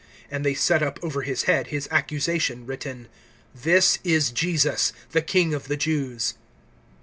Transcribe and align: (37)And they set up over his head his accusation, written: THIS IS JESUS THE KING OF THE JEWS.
(37)And 0.31 0.41
they 0.43 0.53
set 0.55 0.81
up 0.81 0.97
over 1.03 1.21
his 1.21 1.43
head 1.43 1.67
his 1.67 1.87
accusation, 1.91 2.65
written: 2.65 3.07
THIS 3.53 3.99
IS 4.03 4.31
JESUS 4.31 4.93
THE 5.11 5.21
KING 5.21 5.53
OF 5.53 5.67
THE 5.67 5.77
JEWS. 5.77 6.33